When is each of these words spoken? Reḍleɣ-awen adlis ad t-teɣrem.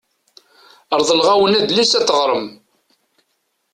Reḍleɣ-awen 0.99 1.57
adlis 1.59 1.91
ad 1.99 2.03
t-teɣrem. 2.05 2.47